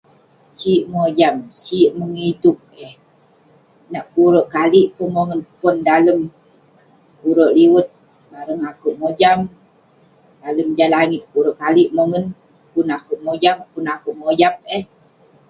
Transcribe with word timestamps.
Sik 0.59 0.81
mojam, 0.93 1.35
sik 1.63 1.89
mengituk 1.99 2.57
eh. 2.87 2.93
Nak 3.91 4.05
kurek 4.13 4.47
kalik 4.55 4.87
peh 4.95 5.11
mongen 5.15 5.39
pon 5.59 5.75
dalem 5.87 6.19
kurek 7.19 7.51
liwet, 7.57 7.87
bareng 8.31 8.61
akouk 8.69 8.95
mojam. 9.01 9.39
Dalem 10.41 10.69
jah 10.77 10.89
langit, 10.95 11.21
kurek 11.31 11.57
kalik 11.61 11.89
mongen. 11.97 12.25
Pun 12.71 12.85
akouk 12.97 13.21
mojam, 13.27 13.57
pun 13.73 13.83
akouk 13.95 14.17
mojap 14.21 14.53
eh. 14.77 14.83